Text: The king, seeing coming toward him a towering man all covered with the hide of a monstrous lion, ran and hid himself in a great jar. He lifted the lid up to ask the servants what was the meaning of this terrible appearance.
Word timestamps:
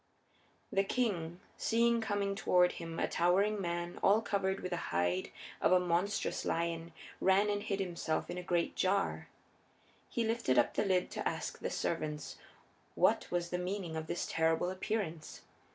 The 0.71 0.83
king, 0.83 1.39
seeing 1.57 2.01
coming 2.01 2.33
toward 2.33 2.71
him 2.71 2.97
a 2.97 3.07
towering 3.07 3.61
man 3.61 3.99
all 4.01 4.19
covered 4.19 4.61
with 4.61 4.71
the 4.71 4.77
hide 4.89 5.29
of 5.61 5.71
a 5.71 5.79
monstrous 5.79 6.43
lion, 6.43 6.91
ran 7.19 7.51
and 7.51 7.61
hid 7.61 7.79
himself 7.79 8.27
in 8.27 8.39
a 8.39 8.41
great 8.41 8.75
jar. 8.75 9.27
He 10.09 10.23
lifted 10.25 10.55
the 10.55 10.85
lid 10.85 11.03
up 11.03 11.09
to 11.11 11.29
ask 11.29 11.59
the 11.59 11.69
servants 11.69 12.37
what 12.95 13.27
was 13.29 13.51
the 13.51 13.59
meaning 13.59 13.95
of 13.95 14.07
this 14.07 14.25
terrible 14.25 14.71
appearance. 14.71 15.41